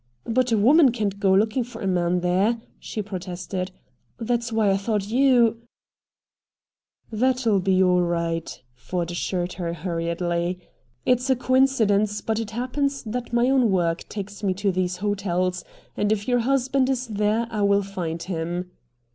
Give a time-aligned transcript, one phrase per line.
[0.25, 3.69] "But a woman can't go looking for a man there," she protested.
[4.17, 5.61] "That's why I thought you"
[7.11, 10.59] "That'll be all right," Ford assured her hurriedly.
[11.05, 15.63] "It's a coincidence, but it happens that my own work takes me to these hotels,
[15.95, 18.71] and if your husband is there I will find him."